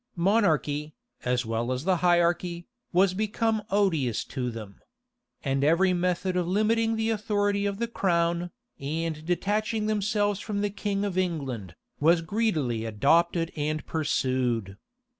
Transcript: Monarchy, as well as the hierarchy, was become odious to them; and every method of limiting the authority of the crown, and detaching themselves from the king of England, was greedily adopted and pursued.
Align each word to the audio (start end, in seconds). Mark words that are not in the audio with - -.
Monarchy, 0.15 0.95
as 1.25 1.45
well 1.45 1.71
as 1.71 1.83
the 1.83 1.97
hierarchy, 1.97 2.65
was 2.91 3.13
become 3.13 3.61
odious 3.69 4.23
to 4.23 4.49
them; 4.49 4.79
and 5.43 5.63
every 5.63 5.93
method 5.93 6.35
of 6.35 6.47
limiting 6.47 6.95
the 6.95 7.11
authority 7.11 7.67
of 7.67 7.77
the 7.77 7.87
crown, 7.87 8.49
and 8.79 9.27
detaching 9.27 9.85
themselves 9.85 10.39
from 10.39 10.61
the 10.61 10.71
king 10.71 11.05
of 11.05 11.19
England, 11.19 11.75
was 11.99 12.23
greedily 12.23 12.83
adopted 12.83 13.51
and 13.55 13.85
pursued. 13.85 14.75